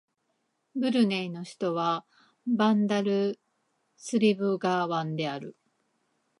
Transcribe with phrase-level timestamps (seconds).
[0.75, 2.05] ブルネイの首都は
[2.47, 3.39] バンダル
[3.97, 5.55] スリブガワンである